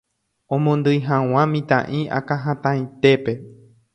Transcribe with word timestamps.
omondýi 0.55 1.01
hag̃ua 1.09 1.43
mitã'i 1.53 2.01
akãhatãitépe. 2.21 3.39